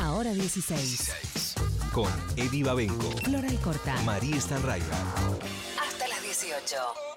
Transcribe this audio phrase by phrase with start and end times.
[0.00, 0.80] Ahora 16.
[0.80, 1.54] 16.
[1.92, 4.00] Con Eddie Babenco, Floral Corta.
[4.02, 4.88] María Stanraiver.
[5.78, 7.09] Hasta las 18.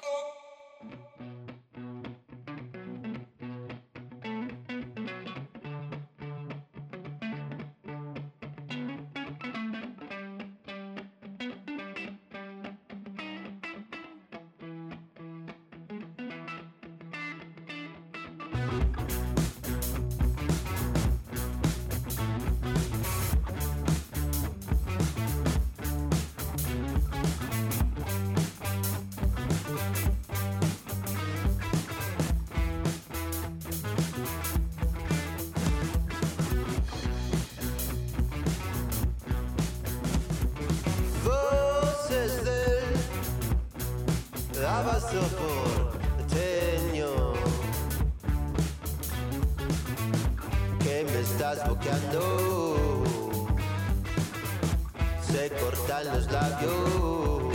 [55.31, 57.53] Se cortan los labios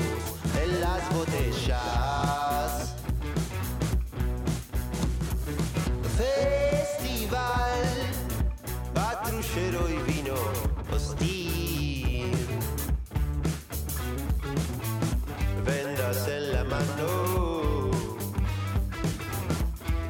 [0.62, 2.94] en las botellas
[6.16, 7.84] festival
[8.94, 10.34] patrullero y vino
[10.92, 12.32] hostil
[15.64, 17.90] vendas en la mano.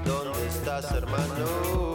[0.05, 1.88] ¿Dónde estás, hermano?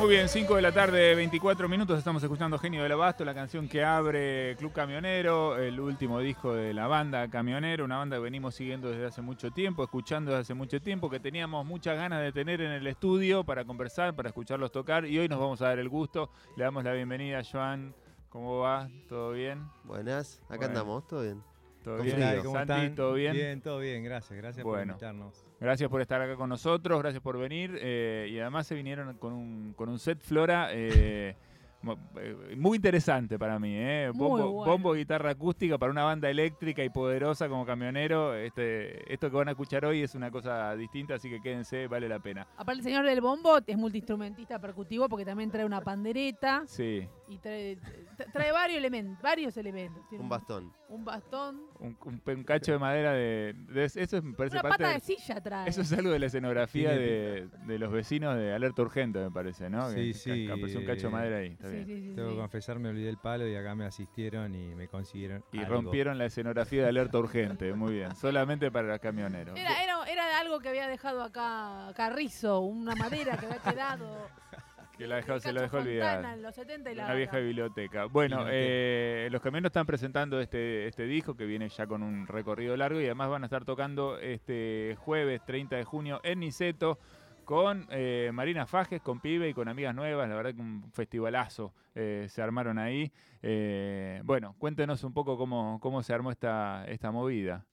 [0.00, 3.68] Muy bien, 5 de la tarde, 24 minutos, estamos escuchando Genio del Abasto, la canción
[3.68, 8.54] que abre Club Camionero, el último disco de la banda Camionero, una banda que venimos
[8.54, 12.32] siguiendo desde hace mucho tiempo, escuchando desde hace mucho tiempo, que teníamos muchas ganas de
[12.32, 15.78] tener en el estudio para conversar, para escucharlos tocar y hoy nos vamos a dar
[15.78, 16.30] el gusto.
[16.56, 17.94] Le damos la bienvenida a Joan.
[18.30, 18.88] ¿Cómo va?
[19.06, 19.66] ¿Todo bien?
[19.84, 20.66] Buenas, acá Bueno.
[20.66, 21.42] andamos, ¿todo bien?
[21.84, 22.42] ¿Todo ¿Cómo bien?
[22.42, 22.94] ¿Cómo Santi?
[22.94, 23.32] ¿todo bien?
[23.34, 24.94] Bien, todo bien, gracias, gracias Bueno.
[24.94, 25.49] por invitarnos.
[25.60, 27.78] Gracias por estar acá con nosotros, gracias por venir.
[27.80, 31.36] eh, y además se vinieron con un, con un set Flora eh,
[32.16, 33.74] eh, muy interesante para mí.
[33.74, 34.10] eh.
[34.14, 34.70] Bombo, bueno.
[34.72, 38.34] bombo, guitarra acústica para una banda eléctrica y poderosa como camionero.
[38.34, 42.08] Este, esto que van a escuchar hoy es una cosa distinta, así que quédense, vale
[42.08, 42.46] la pena.
[42.56, 47.38] Aparte, el señor del bombo es multiinstrumentista percutivo porque también trae una pandereta Sí, y
[47.38, 49.22] trae, tra- trae varios elementos.
[49.22, 50.02] Varios elementos.
[50.08, 50.72] Tiene Un bastón.
[50.88, 51.62] Un bastón.
[51.78, 54.94] un, un- un cacho de madera de, de- Eso me parece Una parte pata de-
[54.94, 55.68] de silla trae.
[55.68, 59.70] Eso es algo de la escenografía de, de los vecinos de Alerta Urgente, me parece,
[59.70, 59.88] ¿no?
[59.90, 61.48] Sí, Que- sí, que apareció un cacho de madera ahí.
[61.52, 61.86] está Sí, bien.
[61.86, 62.34] sí, sí, Tengo sí.
[62.34, 65.44] que confesar, me olvidé el palo y acá me asistieron y me consiguieron.
[65.52, 65.74] Y algo.
[65.74, 68.14] rompieron la escenografía de alerta urgente, muy bien.
[68.16, 69.56] Solamente para los camioneros.
[69.58, 74.28] Era, era, era algo que había dejado acá Carrizo, una madera que había quedado.
[75.00, 76.24] que la dejó, se lo dejó olvidar.
[76.24, 78.04] En los 70 y la Una vieja biblioteca.
[78.04, 82.76] Bueno, eh, los camioneros están presentando este, este disco que viene ya con un recorrido
[82.76, 86.98] largo y además van a estar tocando este jueves 30 de junio en Niceto
[87.46, 90.28] con eh, Marina Fajes, con Pibe y con amigas nuevas.
[90.28, 93.10] La verdad que un festivalazo eh, se armaron ahí.
[93.42, 97.64] Eh, bueno, cuéntenos un poco cómo, cómo se armó esta, esta movida.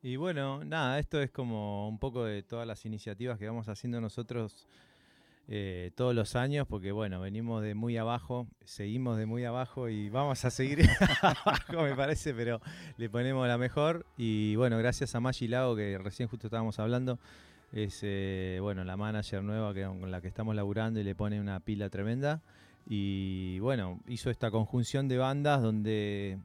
[0.00, 4.00] Y bueno, nada, esto es como un poco de todas las iniciativas que vamos haciendo
[4.00, 4.66] nosotros
[5.48, 10.10] eh, todos los años, porque bueno, venimos de muy abajo, seguimos de muy abajo y
[10.10, 10.80] vamos a seguir
[11.22, 12.60] abajo, me parece, pero
[12.96, 14.06] le ponemos la mejor.
[14.16, 17.20] Y bueno, gracias a Maggi Lago, que recién justo estábamos hablando,
[17.72, 21.60] es eh, bueno la manager nueva con la que estamos laburando y le pone una
[21.60, 22.42] pila tremenda.
[22.88, 26.38] Y bueno, hizo esta conjunción de bandas donde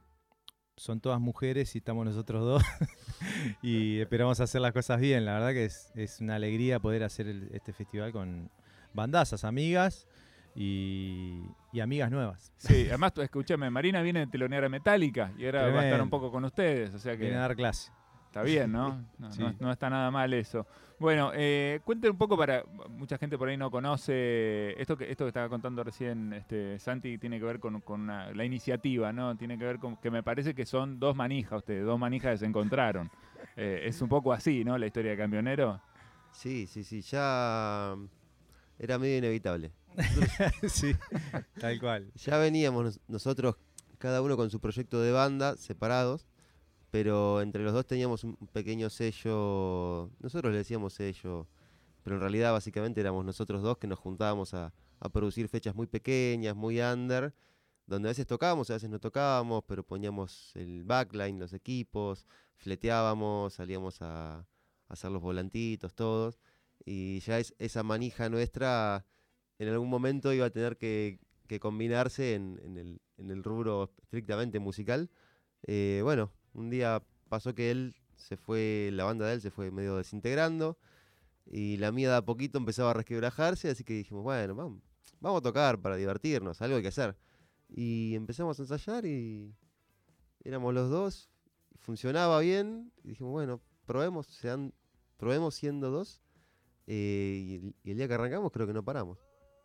[0.76, 2.62] son todas mujeres y estamos nosotros dos.
[3.62, 5.24] y esperamos hacer las cosas bien.
[5.24, 8.50] La verdad que es, es una alegría poder hacer este festival con
[8.94, 10.06] bandazas, amigas
[10.54, 11.42] y,
[11.72, 12.52] y amigas nuevas.
[12.58, 15.80] Sí, además, tú, escúchame, Marina viene de telonear a Metallica y ahora va a estar
[15.82, 16.04] Tremendo.
[16.04, 17.90] un poco con ustedes, o sea que Viene a dar clase.
[18.26, 19.04] está bien, ¿no?
[19.18, 19.40] No, Sí.
[19.42, 20.66] no- no está nada mal eso.
[20.98, 25.24] Bueno, eh, cuenten un poco para, mucha gente por ahí no conoce, esto que, esto
[25.24, 29.36] que estaba contando recién este, Santi tiene que ver con, con una- la iniciativa, ¿no?
[29.36, 32.38] Tiene que ver con que me parece que son dos manijas ustedes, dos manijas que
[32.38, 33.10] se encontraron.
[33.56, 34.78] Eh, es un poco así, ¿no?
[34.78, 35.80] La historia de Camionero.
[36.30, 37.96] Sí, sí, sí, ya
[38.82, 39.72] era medio inevitable.
[40.68, 40.92] sí,
[41.60, 42.10] tal cual.
[42.14, 43.56] Ya veníamos nos- nosotros,
[43.98, 46.26] cada uno con su proyecto de banda, separados,
[46.90, 51.46] pero entre los dos teníamos un pequeño sello, nosotros le decíamos sello,
[52.02, 55.86] pero en realidad básicamente éramos nosotros dos que nos juntábamos a, a producir fechas muy
[55.86, 57.32] pequeñas, muy under,
[57.86, 62.26] donde a veces tocábamos, a veces no tocábamos, pero poníamos el backline, los equipos,
[62.56, 64.46] fleteábamos, salíamos a, a
[64.88, 66.40] hacer los volantitos, todos,
[66.84, 69.06] y ya es, esa manija nuestra
[69.58, 71.20] en algún momento iba a tener que,
[71.60, 75.10] combinarse en, en el, en el rubro estrictamente musical.
[75.64, 79.70] Eh, bueno, un día pasó que él se fue, la banda de él se fue
[79.70, 80.78] medio desintegrando
[81.44, 84.82] y la mía de a poquito empezaba a resquebrajarse, así que dijimos, bueno, vamos,
[85.20, 87.16] vamos a tocar para divertirnos, algo hay que hacer.
[87.68, 89.54] Y empezamos a ensayar y
[90.44, 91.30] éramos los dos,
[91.76, 94.72] funcionaba bien, y dijimos, bueno, probemos, sean,
[95.16, 96.21] probemos siendo dos.
[96.94, 99.18] Eh, y, el, y el día que arrancamos creo que no paramos.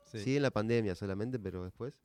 [0.05, 0.19] Sí.
[0.19, 0.37] Sí.
[0.37, 1.99] en la pandemia solamente, pero después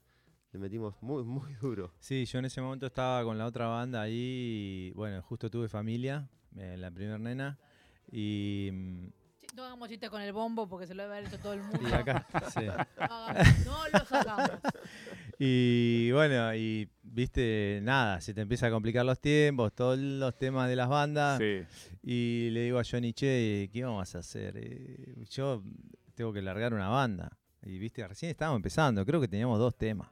[0.53, 1.95] le metimos muy, muy duro.
[2.01, 5.69] Sí, yo en ese momento estaba con la otra banda ahí, y, bueno, justo tuve
[5.69, 7.57] familia, eh, la primer nena,
[8.11, 9.07] y, mm,
[9.53, 11.87] No hagamos chistes con el bombo porque se lo debe haber hecho todo el mundo.
[11.89, 12.61] y acá, sí.
[12.65, 12.73] No,
[13.05, 14.51] hagamos- no lo sacamos.
[15.39, 20.69] Y bueno, y viste, nada, se te empieza a complicar los tiempos, todos los temas
[20.69, 21.65] de las bandas, Sí.
[22.03, 24.55] y le digo a Johnny, che, ¿qué vamos a hacer?
[24.57, 25.63] Eh, yo
[26.15, 27.37] tengo que largar una banda.
[27.65, 30.09] Y viste, recién estábamos empezando, creo que teníamos dos temas.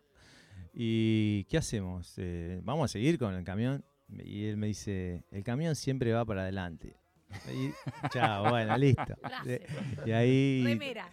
[0.75, 2.14] ¿Y qué hacemos?
[2.19, 3.84] Eh, ¿Vamos a seguir con el camión?
[4.25, 6.96] Y él me dice, el camión siempre va para adelante.
[7.53, 7.73] Y,
[8.11, 9.15] chao, bueno, listo.
[10.05, 11.09] Y ahí, Remera.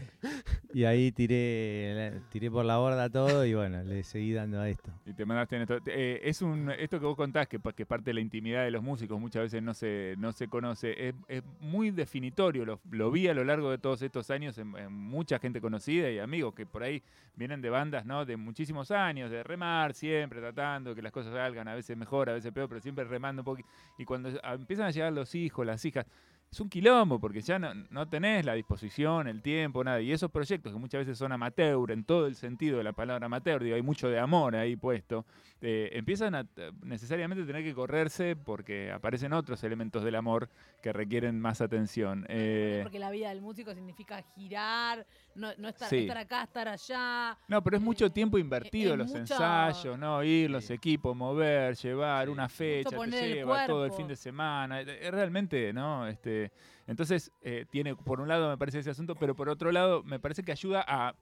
[0.74, 4.92] y ahí tiré, tiré por la borda todo y bueno, le seguí dando a esto.
[5.06, 5.80] Y te mandaste en esto.
[5.88, 8.84] Eh, es un, esto que vos contás, que, que parte de la intimidad de los
[8.84, 12.66] músicos muchas veces no se, no se conoce, es, es muy definitorio.
[12.66, 16.10] Lo, lo vi a lo largo de todos estos años en, en mucha gente conocida
[16.10, 17.02] y amigos que por ahí
[17.38, 18.26] vienen de bandas ¿no?
[18.26, 22.34] de muchísimos años, de remar siempre, tratando que las cosas salgan, a veces mejor, a
[22.34, 23.70] veces peor, pero siempre remando un poquito.
[23.98, 26.07] Y cuando empiezan a llegar los hijos, las hijas,
[26.50, 30.00] es un quilombo porque ya no, no tenés la disposición, el tiempo, nada.
[30.02, 33.26] Y esos proyectos que muchas veces son amateur, en todo el sentido de la palabra
[33.26, 35.26] amateur, digo, hay mucho de amor ahí puesto,
[35.62, 40.50] eh, empiezan a t- necesariamente tener que correrse porque aparecen otros elementos del amor
[40.82, 42.26] que requieren más atención.
[42.30, 45.06] Eh, Porque la vida del músico significa girar,
[45.38, 46.00] no, no estar, Sí.
[46.00, 47.38] estar acá, estar allá.
[47.48, 50.24] no, pero es mucho eh, tiempo invertido, es los mucha- ensayos, ¿no?
[50.24, 52.32] Ir, los equipos, mover, llevar Sí.
[52.34, 54.82] una fecha, te el lleva todo el fin de semana.
[54.82, 56.06] eh, eh, realmente, ¿no?
[56.08, 56.52] Este,
[56.88, 60.20] entonces, eh, tiene, por un lado me parece ese asunto, pero por otro lado me
[60.20, 61.14] parece que ayuda a,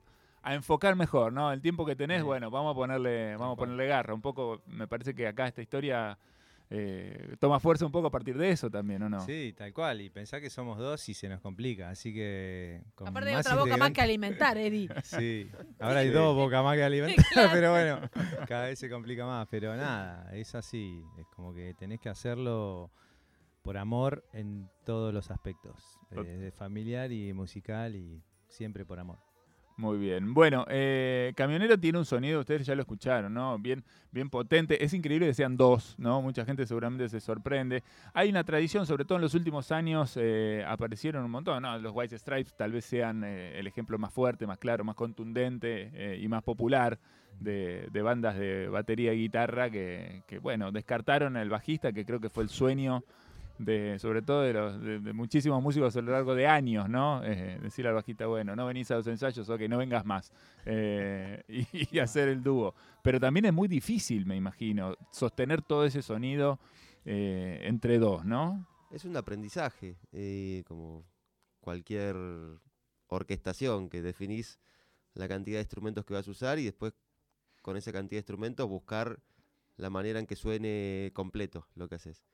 [0.41, 1.51] a enfocar mejor, ¿no?
[1.51, 2.23] El tiempo que tenés, Sí.
[2.25, 4.13] bueno, vamos a ponerle, vamos a ponerle garra.
[4.13, 6.17] Un poco, me parece que acá esta historia
[6.69, 9.23] eh, toma fuerza un poco a partir de eso también, ¿o no?
[9.25, 10.01] Sí, tal cual.
[10.01, 11.89] Y pensá que somos dos y se nos complica.
[11.89, 12.81] Así que.
[12.95, 14.89] con Aparte hay más otra boca más que alimentar, Eddie.
[15.03, 17.49] Sí, ahora hay dos bocas más que alimentar, Claro.
[17.53, 17.99] pero bueno,
[18.47, 19.47] cada vez se complica más.
[19.49, 21.03] Pero nada, es así.
[21.19, 22.91] Es como que tenés que hacerlo
[23.61, 25.99] por amor en todos los aspectos.
[26.11, 29.19] eh, familiar y musical y siempre por amor.
[29.77, 30.33] Muy bien.
[30.33, 33.59] Bueno, eh, Camionero tiene un sonido, ustedes ya lo escucharon, ¿no?
[33.59, 34.81] Bien, bien potente.
[34.81, 36.21] Es increíble que sean dos, ¿no?
[36.21, 37.83] Mucha gente seguramente se sorprende.
[38.13, 41.77] Hay una tradición, sobre todo en los últimos años, eh, aparecieron un montón, ¿no?
[41.77, 45.91] Los White Stripes tal vez sean eh, el ejemplo más fuerte, más claro, más contundente
[45.93, 46.97] eh, y más popular
[47.41, 52.21] de, de bandas de batería y guitarra que, que, bueno, descartaron al bajista, que creo
[52.21, 53.03] que fue el sueño
[53.57, 57.23] de, sobre todo de, los, de, muchísimos músicos a lo largo de años, ¿no?
[57.23, 60.31] Eh, decir al bajista, bueno, no venís a los ensayos, ok, no vengas más.
[60.65, 62.75] Eh, y, y hacer el dúo.
[63.01, 66.59] Pero también es muy difícil, me imagino, sostener todo ese sonido
[67.05, 68.67] eh, entre dos, ¿no?
[68.89, 71.05] Es un aprendizaje, eh, como
[71.59, 72.15] cualquier
[73.07, 74.59] orquestación que definís
[75.13, 76.93] la cantidad de instrumentos que vas a usar y después
[77.61, 79.19] con esa cantidad de instrumentos buscar
[79.77, 82.25] la manera en que suene completo lo que haces.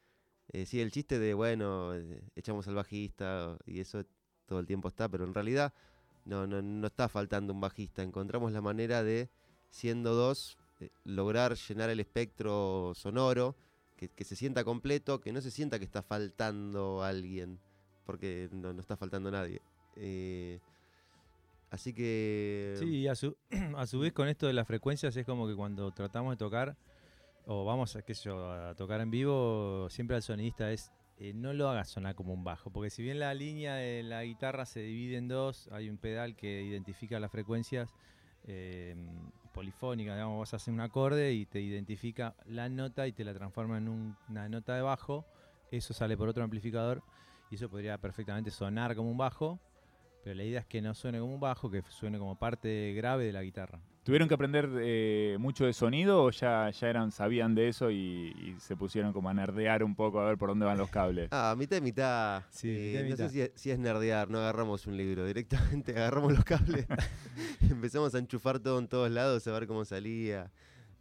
[0.54, 4.04] Eh, sí, el chiste de, bueno, eh, echamos al bajista y eso
[4.46, 5.74] todo el tiempo está, pero en realidad
[6.26, 8.04] no, no, no está faltando un bajista.
[8.04, 9.30] Encontramos la manera de,
[9.70, 13.56] siendo dos, eh, lograr llenar el espectro sonoro,
[13.96, 17.60] que, que se sienta completo, que no se sienta que está faltando alguien,
[18.06, 19.62] porque no, no está faltando nadie.
[19.96, 20.60] Eh,
[21.70, 22.76] así que...
[22.78, 23.38] Sí, y a su,
[23.78, 26.76] a su vez con esto de las frecuencias es como que cuando tratamos de tocar
[27.46, 31.34] o vamos a, qué sé yo, a tocar en vivo, siempre al sonidista es eh,
[31.34, 34.66] no lo hagas sonar como un bajo, porque si bien la línea de la guitarra
[34.66, 37.96] se divide en dos, hay un pedal que identifica las frecuencias
[38.44, 38.96] eh,
[39.52, 43.34] polifónicas, digamos, vas a hacer un acorde y te identifica la nota y te la
[43.34, 45.26] transforma en un- una nota de bajo,
[45.70, 47.04] eso sale por otro amplificador
[47.50, 49.60] y eso podría perfectamente sonar como un bajo,
[50.24, 53.26] Pero la idea es que no suene como un bajo, que suene como parte grave
[53.26, 53.82] de la guitarra.
[54.04, 58.34] ¿Tuvieron que aprender eh, mucho de sonido o ya, ya eran, sabían de eso y,
[58.36, 61.30] y se pusieron como a nerdear un poco a ver por dónde van los cables?
[61.32, 62.42] Ah, mitad y mitad.
[62.50, 65.24] Sí, Eh, mitad y no sé si es, si es nerdear, no agarramos un libro,
[65.26, 66.88] directamente agarramos los cables
[67.62, 70.52] y empezamos a enchufar todo en todos lados, a ver cómo salía.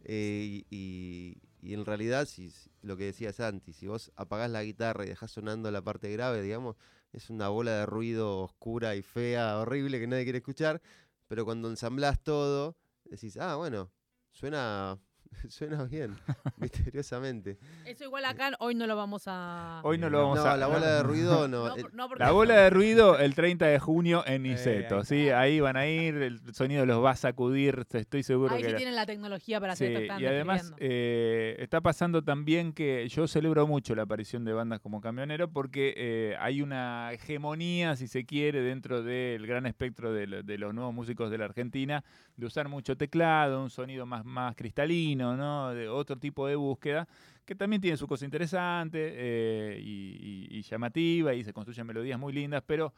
[0.03, 4.49] Eh, y, y- y en realidad, si, si- lo que decía Santi, si vos apagás
[4.51, 6.75] la guitarra y dejás sonando la parte grave, digamos,
[7.13, 10.81] es una bola de ruido oscura y fea, horrible, que nadie quiere escuchar.
[11.27, 12.75] Pero cuando ensamblás todo,
[13.11, 13.91] decís, ah, bueno,
[14.31, 14.99] suena,
[15.49, 16.15] suena bien,
[16.57, 17.57] misteriosamente.
[17.85, 19.81] Eso igual acá hoy no lo vamos a...
[19.83, 20.57] Hoy no lo vamos No, a...
[20.57, 21.67] la bola de ruido no.
[21.69, 24.97] No, eh, por- no La bola de ruido el 30 de junio en Eh, Niceto,
[24.99, 25.29] ahí ¿sí?
[25.29, 28.69] Ahí van a ir, el sonido los va a sacudir, te- estoy seguro Ahí que...
[28.69, 33.07] sí tienen la tecnología para hacer Sí, están y además eh, está pasando también que
[33.09, 38.07] yo celebro mucho la aparición de bandas como Camionero porque eh, hay una hegemonía, si
[38.07, 42.03] se quiere, dentro del gran espectro de, de los nuevos músicos de la Argentina,
[42.35, 47.07] de usar mucho teclado, un sonido más, más cristalino, de otro tipo de búsqueda,
[47.45, 52.63] que también tiene su cosa interesante eh, y, llamativa y se construyen melodías muy lindas,
[52.65, 52.93] pero...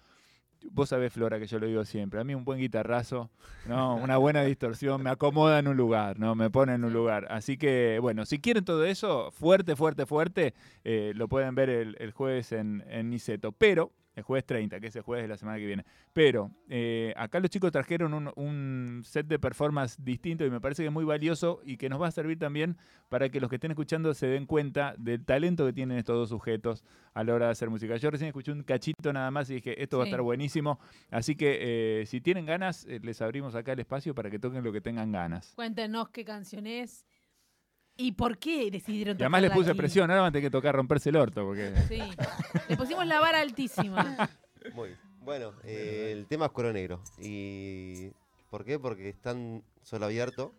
[0.71, 2.21] Vos sabés, Flora, que yo lo digo siempre.
[2.21, 3.29] A mí un buen guitarrazo,
[3.67, 3.97] ¿no?
[3.97, 6.35] una buena distorsión, me acomoda en un lugar, ¿no?
[6.35, 7.27] me pone en un lugar.
[7.29, 10.53] Así que, bueno, si quieren todo eso, fuerte, fuerte, fuerte,
[10.85, 13.51] eh, lo pueden ver el, el jueves en, en Niceto.
[13.51, 15.85] Pero, el jueves 30, que es el jueves de la semana que viene.
[16.13, 20.83] Pero, eh, acá los chicos trajeron un, un set de performance distinto y me parece
[20.83, 22.77] que es muy valioso y que nos va a servir también
[23.09, 26.29] para que los que estén escuchando se den cuenta del talento que tienen estos dos
[26.29, 27.95] sujetos a la hora de hacer música.
[27.97, 30.79] Yo recién escuché un cachito nada más y dije, esto va a estar buenísimo.
[31.11, 34.63] Así que eh, si tienen ganas, eh, les abrimos acá el espacio para que toquen
[34.63, 35.53] lo que tengan ganas.
[35.55, 37.05] Cuéntenos qué canción es
[37.97, 39.77] y por qué decidieron Y además les puse aquí.
[39.77, 41.73] presión, ahora van a tener que tocar romperse el orto, porque...
[41.87, 42.01] Sí,
[42.69, 44.29] le pusimos la vara altísima.
[44.73, 44.99] Muy bien.
[45.21, 47.01] Bueno, eh, el tema es Cuero Negro.
[47.17, 48.09] ¿Y
[48.49, 48.77] por qué?
[48.77, 50.53] Porque es tan solo abierto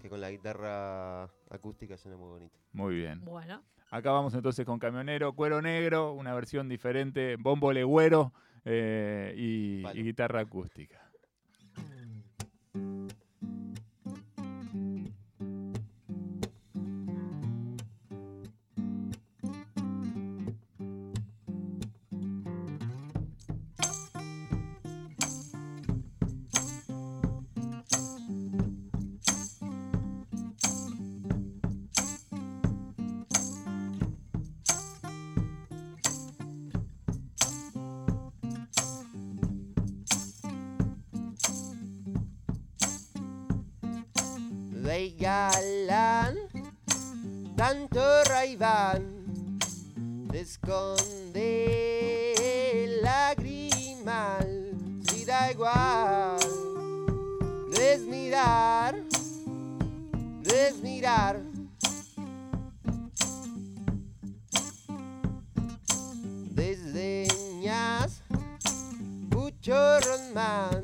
[0.00, 2.58] que con la guitarra acústica suena muy bonito.
[2.72, 3.24] Muy bien.
[3.24, 8.32] Bueno, Acá vamos entonces con Camionero, Cuero Negro, una versión diferente, bombo legüero
[8.64, 11.05] eh, y guitarra acústica.
[70.36, 70.76] Más,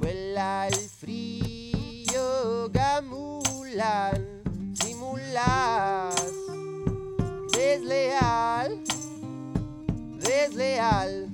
[0.00, 4.42] Huela el frío, gamulan,
[4.74, 6.16] simulas,
[7.52, 8.82] desleal,
[10.18, 11.28] desleal.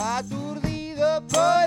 [0.00, 1.59] Aturdido por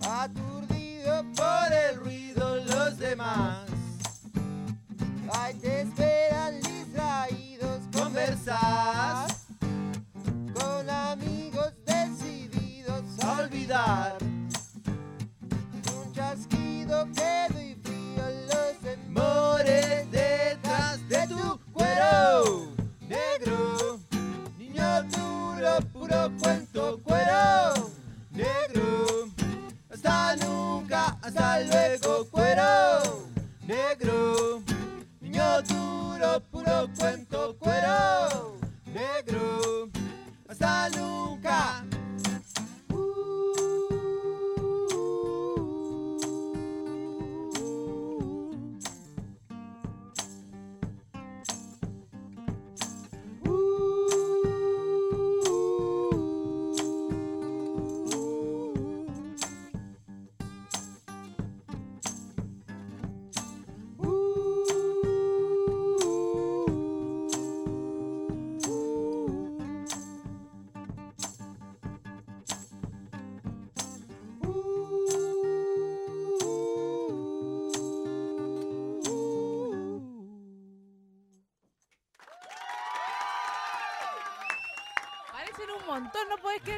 [0.00, 3.66] Aturdido por el ruido los demás.
[5.32, 8.85] Ahí te esperan distraídos conversar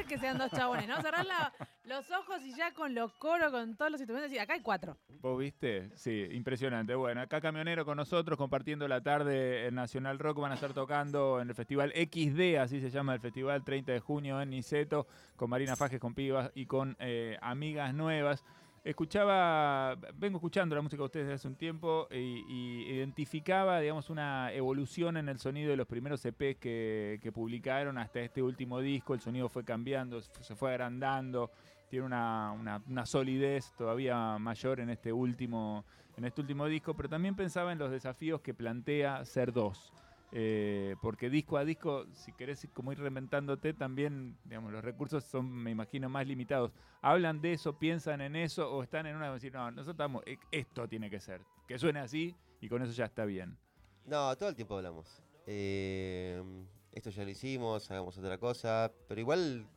[0.09, 1.01] que sean dos chabones, ¿no?
[1.01, 1.53] Cerrás la-
[1.85, 4.97] los ojos y ya con los coros, con todos los instrumentos, y acá hay cuatro.
[5.21, 5.89] ¿Vos viste?
[5.95, 6.95] Sí, impresionante.
[6.95, 10.39] Bueno, acá Camionero con nosotros compartiendo la tarde en Nacional Rock.
[10.39, 13.99] Van a estar tocando en el festival XD, así se llama el festival, 30 de
[14.01, 18.43] junio en Niceto, con Marina Fajes, con Pibas y con eh, amigas nuevas.
[18.83, 24.53] Escuchaba, vengo escuchando la música de ustedes desde hace un tiempo y, identificaba, digamos, una
[24.53, 29.13] evolución en el sonido de los primeros EPs que, que publicaron hasta este último disco.
[29.13, 31.51] El sonido fue cambiando, se fue agrandando,
[31.89, 35.83] tiene una, una- una solidez todavía mayor en este último
[36.17, 39.93] en este último disco, pero también pensaba en los desafíos que plantea ser dos.
[40.31, 45.51] Eh, porque disco a disco, si querés como ir reinventándote, también digamos, los recursos son,
[45.51, 46.71] me imagino, más limitados.
[47.01, 50.23] ¿Hablan de eso, piensan en eso o están en una de decir, no, nosotros estamos,
[50.27, 53.57] e- esto tiene que ser, que suene así y con eso ya está bien?
[54.05, 55.21] No, todo el tiempo hablamos.
[55.47, 56.41] Eh,
[56.91, 59.67] esto ya lo hicimos, hagamos otra cosa, pero igual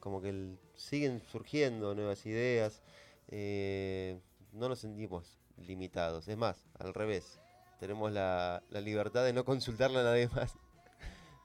[0.00, 2.82] como que siguen surgiendo nuevas ideas.
[3.28, 4.20] eh,
[4.52, 7.41] no nos sentimos limitados, es más, al revés.
[7.82, 10.56] Tenemos la, la libertad de no consultarle a nadie más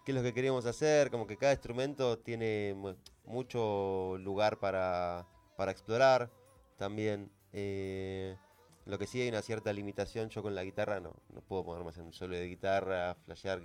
[0.06, 2.94] qué es lo que queríamos hacer, como que cada instrumento tiene mu-
[3.26, 6.30] mucho lugar para, para explorar
[6.78, 7.32] también.
[7.54, 8.38] eh,
[8.86, 11.90] lo que sí hay una cierta limitación, yo con la guitarra no, no puedo ponerme
[11.90, 13.60] hacer un solo de guitarra, flashear,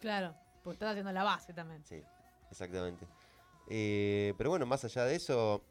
[0.00, 1.84] Claro, porque estás haciendo la base también.
[1.84, 2.02] sí,
[2.50, 3.06] exactamente.
[3.66, 5.62] Eh, pero bueno, más allá de eso,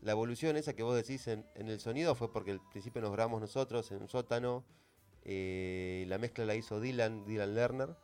[0.00, 3.12] la evolución esa que vos decís en, en el sonido fue porque al principio nos
[3.12, 4.64] grabamos nosotros en un sótano,
[5.32, 7.96] eh, la mezcla la hizo Dylan, Dylan Lerner,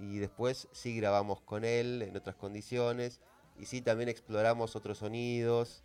[0.00, 3.20] y después sí grabamos con él en otras condiciones,
[3.56, 5.84] y sí también exploramos otros sonidos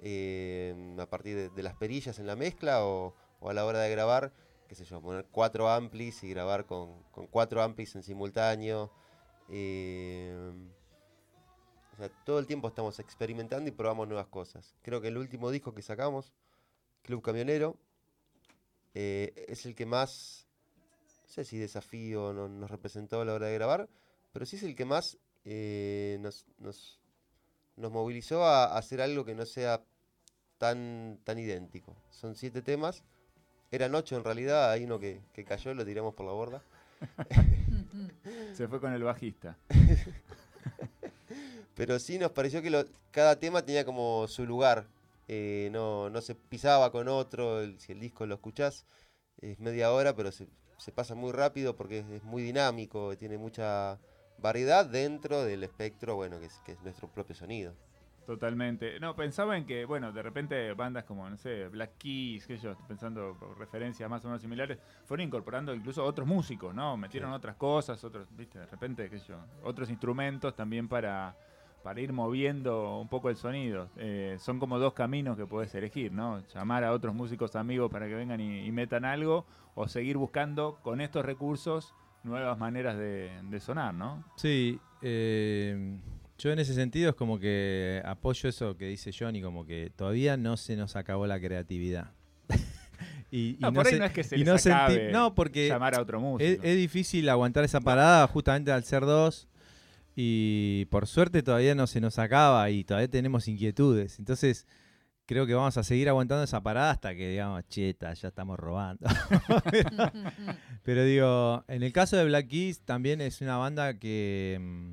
[0.00, 4.32] eh, a partir de, las perillas en la mezcla o, a la hora de grabar,
[4.66, 8.90] qué sé yo, poner cuatro amplis y grabar con, con cuatro amplis en simultáneo.
[9.50, 10.52] eh,
[11.92, 14.74] o sea, todo el tiempo estamos experimentando y probamos nuevas cosas.
[14.80, 16.32] Creo que el último disco que sacamos,
[17.02, 17.76] Club Camionero,
[18.94, 20.46] eh, es el que más,
[21.22, 23.88] no sé si desafío no- nos representó a la hora de grabar,
[24.32, 27.00] pero sí es el que más eh, nos, nos,
[27.76, 29.82] nos movilizó a, a hacer algo que no sea
[30.58, 31.94] tan, tan idéntico.
[32.10, 33.02] Son siete temas.
[33.70, 36.62] Eran ocho en realidad, hay uno que, que cayó, lo tiramos por la borda.
[38.54, 39.58] Se fue con el bajista.
[41.74, 44.86] Pero sí nos pareció que lo- cada tema tenía como su lugar.
[45.28, 47.60] Eh, no, no se pisaba con otro.
[47.60, 48.86] el- si el disco lo escuchás,
[49.40, 53.38] es media hora, pero se, se pasa muy rápido porque es, es muy dinámico, tiene
[53.38, 53.98] mucha
[54.38, 57.74] variedad dentro del espectro, bueno, que es, que es nuestro propio sonido.
[58.26, 58.98] Totalmente.
[59.00, 62.74] No, pensaba en que, bueno, de repente bandas como, no sé, Black Keys, que yo,
[62.88, 66.96] pensando por referencias más o menos similares, fueron incorporando incluso otros músicos, ¿no?
[66.96, 71.36] Metieron otras cosas, otros, viste, de repente, qué sé yo, otros instrumentos también para,
[71.84, 73.90] para ir moviendo un poco el sonido.
[73.98, 76.42] Eh, son como dos caminos que puedes elegir, ¿no?
[76.54, 79.44] Llamar a otros músicos amigos para que vengan y, y metan algo,
[79.76, 81.94] o seguir buscando con estos recursos
[82.24, 84.24] nuevas maneras de, de sonar, ¿no?
[84.36, 85.98] Sí, eh,
[86.38, 90.36] yo en ese sentido es como que apoyo eso que dice Johnny, como que todavía
[90.38, 92.12] no se nos acabó la creatividad.
[93.30, 95.34] y, y No, por ahí se- no es que se les no senti- acabe no,
[95.34, 96.50] porque llamar a otro músico.
[96.50, 99.48] es, es difícil aguantar esa parada justamente al ser dos.
[100.16, 104.18] Y por suerte todavía no se nos acaba y todavía tenemos inquietudes.
[104.18, 104.66] Entonces,
[105.26, 109.06] creo que vamos a seguir aguantando esa parada hasta que digamos, cheta, ya estamos robando.
[110.82, 114.92] Pero digo, en el caso de Black Keys también es una banda que, mm,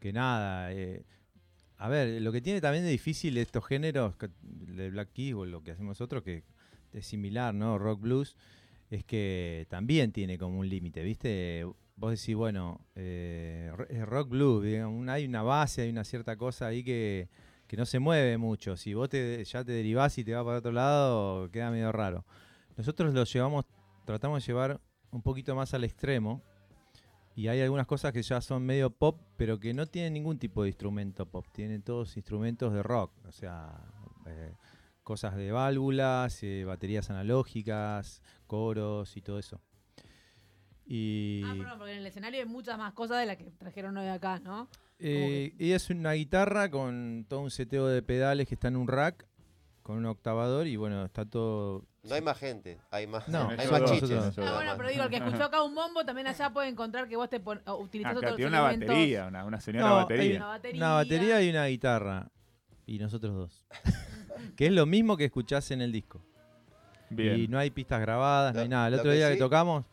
[0.00, 1.04] que nada, eh,
[1.76, 5.62] a ver, lo que tiene también de difícil estos géneros de Black Keys o lo
[5.62, 6.44] que hacemos nosotros, que
[6.92, 7.78] es similar, ¿no?
[7.78, 8.36] Rock blues,
[8.90, 11.66] es que también tiene como un límite, ¿viste?
[11.98, 13.72] Vos decís, bueno, eh,
[14.06, 17.28] rock blues, digamos, hay una base, hay una cierta cosa ahí que,
[17.66, 18.76] que no se mueve mucho.
[18.76, 22.24] Si vos te, ya te derivás y te vas para otro lado, queda medio raro.
[22.76, 23.64] Nosotros lo llevamos,
[24.04, 24.80] tratamos de llevar
[25.10, 26.40] un poquito más al extremo.
[27.34, 30.62] Y hay algunas cosas que ya son medio pop, pero que no tienen ningún tipo
[30.62, 31.46] de instrumento pop.
[31.52, 33.12] Tienen todos instrumentos de rock.
[33.26, 33.72] O sea,
[34.26, 34.54] eh,
[35.02, 39.60] cosas de válvulas, eh, baterías analógicas, coros y todo eso.
[40.90, 43.96] Y, Ah, perdón, porque en el escenario hay muchas más cosas de las que trajeron
[43.98, 44.68] hoy acá, ¿no?
[44.98, 48.88] eh, y es una guitarra con todo un seteo de pedales que está en un
[48.88, 49.26] rack,
[49.82, 51.84] con un octavador y bueno, está todo...
[52.04, 54.10] No hay más gente, hay más, No, hay más no, chiches.
[54.10, 56.68] no, eso Ah, bueno, pero digo, el que escuchó acá un bombo también allá puede
[56.68, 58.88] encontrar que vos te pon, utilizás Acá otros tiene una elementos.
[58.88, 60.22] batería, una, una señora No, batería.
[60.30, 60.76] hay Una batería.
[60.84, 62.30] Una batería y una guitarra.
[62.86, 63.66] Y nosotros dos.
[64.56, 66.22] que es lo mismo que escuchás en el disco.
[67.10, 67.38] Bien.
[67.40, 68.88] Y no hay pistas grabadas, no hay nada.
[68.88, 69.84] El otro que día que sí- tocamos,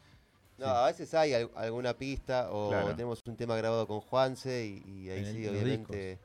[0.57, 2.87] No, a veces hay al- alguna pista o Claro.
[2.95, 6.17] tenemos un tema grabado con Juanse y, y ahí En sí, obviamente,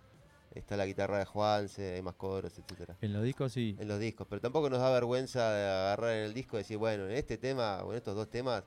[0.54, 3.76] está la guitarra de Juanse, hay más coros, etcétera en los discos sí.
[3.78, 6.76] En los discos, pero tampoco nos da vergüenza de agarrar en el disco y decir,
[6.76, 8.62] bueno, en este tema o en estos dos temas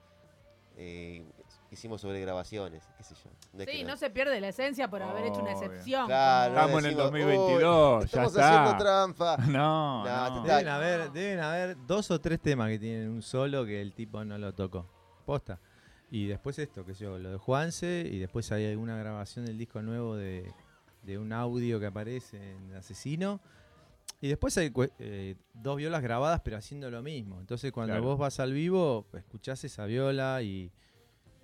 [0.75, 1.23] eh,
[1.71, 3.29] hicimos sobre grabaciones, qué sé yo.
[3.53, 6.07] No es que Sí, no- no se pierde la esencia por haber hecho una excepción.
[6.07, 8.61] Claro, Estamos en el decimos, 2022, "Uy, ya estamos está".
[8.63, 9.37] haciendo trampa.
[9.47, 13.81] No, No, Deben haber, deben haber dos o tres temas que tienen un solo que
[13.81, 14.87] el tipo no lo tocó.
[15.23, 15.59] Posta.
[16.11, 19.81] Y después esto, que yo, lo de Juanse, y después hay alguna grabación del disco
[19.81, 20.51] nuevo de,
[21.03, 23.39] de un audio que aparece en Asesino.
[24.21, 27.39] Y después hay eh, dos violas grabadas, pero haciendo lo mismo.
[27.39, 28.05] Entonces, cuando Claro.
[28.07, 30.71] vos vas al vivo, escuchás esa viola y,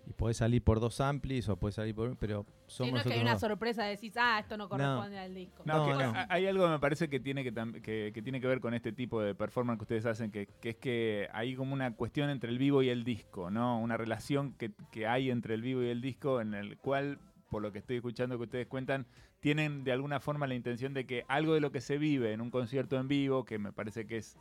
[0.09, 2.17] y podés salir por dos amplis o podés salir por.
[2.17, 3.41] Pero Sí, somos no es que hay una dos.
[3.41, 5.61] sorpresa, decís, ah, esto no corresponde al disco.
[5.65, 6.09] No, No, que no.
[6.17, 8.73] a- hay algo que me parece que tiene que, que, que tiene que ver con
[8.73, 12.29] este tipo de performance que ustedes hacen, que, que es que hay como una cuestión
[12.31, 13.79] entre el vivo y el disco, ¿no?
[13.79, 17.19] Una relación que, que hay entre el vivo y el disco en el cual,
[17.51, 19.05] por lo que estoy escuchando que ustedes cuentan,
[19.41, 22.41] tienen de alguna forma la intención de que algo de lo que se vive en
[22.41, 24.37] un concierto en vivo, que me parece que es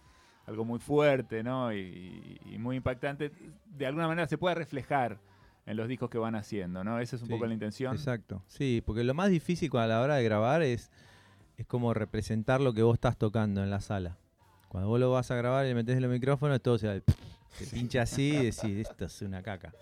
[0.47, 1.75] algo muy fuerte, ¿no?
[1.75, 3.31] Y, y muy impactante,
[3.67, 5.21] de alguna manera se pueda reflejar
[5.69, 6.99] en los discos que van haciendo, ¿no?
[6.99, 7.95] Esa es un Sí, poco la intención.
[7.95, 10.91] Exacto, sí, porque lo más difícil a la hora de grabar es,
[11.57, 14.17] es como representar lo que vos estás tocando en la sala.
[14.69, 17.03] Cuando vos lo vas a grabar y le metés el micrófono, todo se,
[17.53, 19.73] se pincha así y decís, esto es una caca.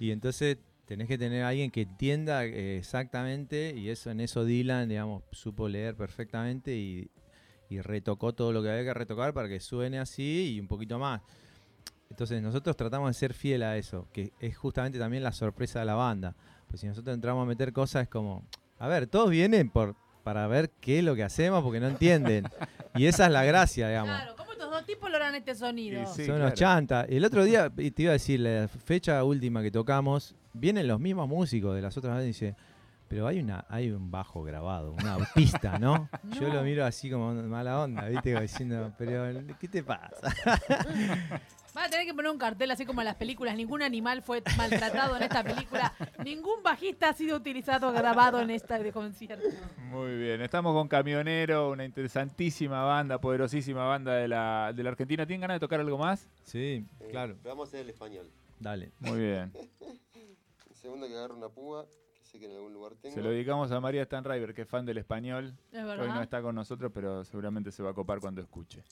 [0.00, 4.44] Y entonces tenés que tener a alguien que entienda eh, exactamente, y eso en eso
[4.44, 7.10] Dylan, digamos, supo leer perfectamente y,
[7.68, 10.98] y retocó todo lo que había que retocar para que suene así y un poquito
[10.98, 11.20] más.
[12.10, 15.84] Entonces nosotros tratamos de ser fiel a eso, que es justamente también la sorpresa de
[15.84, 16.34] la banda.
[16.68, 18.44] Pues si nosotros entramos a meter cosas es como,
[18.78, 22.48] a ver, todos vienen por para ver qué es lo que hacemos porque no entienden.
[22.96, 24.16] y esa es la gracia, digamos.
[24.16, 26.04] Claro, ¿cómo estos dos tipos logran este sonido?
[26.06, 26.24] Sí.
[26.24, 26.56] Son unos claro.
[26.56, 27.06] chantas.
[27.10, 30.98] El otro día, y te iba a decir, la fecha última que tocamos, vienen los
[30.98, 32.56] mismos músicos de las otras veces y dice,
[33.06, 36.08] pero hay una, hay un bajo grabado, una pista, ¿no?
[36.40, 38.32] Yo lo miro así como mala onda, ¿viste?
[38.32, 39.24] Como diciendo, pero
[39.60, 40.34] ¿qué te pasa?
[41.74, 43.56] Van a tener que poner un cartel así como en las películas.
[43.56, 45.92] Ningún animal fue maltratado en esta película.
[46.24, 49.48] Ningún bajista ha sido utilizado o grabado en esta de concierto.
[49.90, 55.26] Muy bien, estamos con Camionero, una interesantísima banda, poderosísima banda de la, de la Argentina.
[55.26, 56.28] ¿Tienen ganas de tocar algo más?
[56.44, 58.30] Sí, Eh, claro, vamos a hacer el español.
[58.60, 58.92] dale.
[59.00, 59.52] Muy bien.
[60.70, 63.14] El segundo que agarro una púa, que sé que en algún lugar tengo.
[63.14, 65.56] Se lo dedicamos a María Stanriver, que es fan del español.
[65.72, 68.82] Es Hoy no está con nosotros, pero seguramente se va a copar cuando escuche.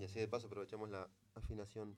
[0.00, 1.96] Y así de paso aprovechamos la afinación.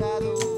[0.00, 0.49] passado.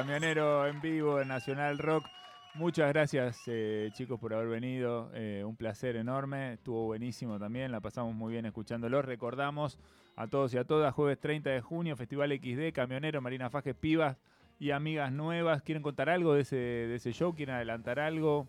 [0.00, 2.06] Camionero en vivo en Nacional Rock.
[2.54, 5.10] Muchas gracias eh, chicos por haber venido.
[5.12, 6.54] Eh, un placer enorme.
[6.54, 7.70] Estuvo buenísimo también.
[7.70, 9.02] La pasamos muy bien escuchándolo.
[9.02, 9.78] Recordamos
[10.16, 14.16] a todos y a todas, jueves 30 de junio, Festival XD, Camionero, Marina Fajes, Pibas
[14.58, 15.60] y Amigas Nuevas.
[15.60, 17.34] ¿Quieren contar algo de ese, de ese show?
[17.34, 18.48] ¿Quieren adelantar algo?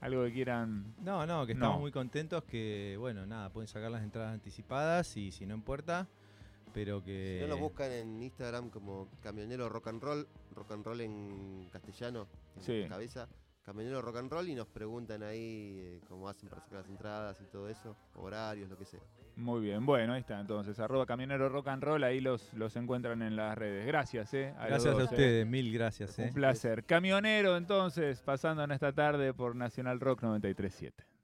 [0.00, 0.94] Algo que quieran...
[1.02, 1.80] No, no, que estamos No.
[1.82, 6.06] muy contentos que, bueno, nada, pueden sacar las entradas anticipadas y si no en puerta,
[6.76, 7.38] pero que...
[7.38, 11.70] Si no nos buscan en Instagram como Camionero Rock and Roll, Rock and Roll en
[11.72, 12.84] castellano, en Sí.
[12.86, 13.30] cabeza,
[13.62, 17.40] Camionero Rock and Roll y nos preguntan ahí eh, cómo hacen para sacar las entradas
[17.40, 19.00] y todo eso, horarios, lo que sea.
[19.36, 23.22] Muy bien, bueno, ahí está entonces, arroba camionero rock and roll, ahí los, los encuentran
[23.22, 23.86] en las redes.
[23.86, 24.52] Gracias, eh.
[24.68, 25.04] Gracias a eh.
[25.04, 26.18] ustedes, mil gracias.
[26.18, 26.32] Un eh.
[26.34, 26.84] placer.
[26.84, 31.15] Camionero entonces, pasando en esta tarde por Nacional Rock 937.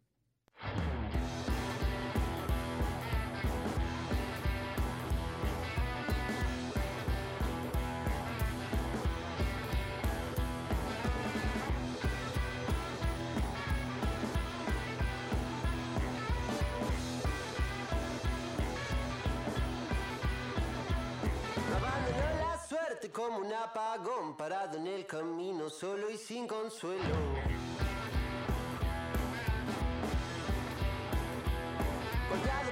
[24.36, 27.14] Parado en el camino solo y sin consuelo.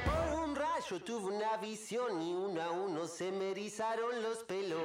[0.04, 4.82] Por un rayo tuvo una visión y uno a uno se me erizaron los pelos.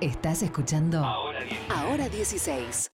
[0.00, 1.04] Estás escuchando
[1.68, 2.88] Ahora 16.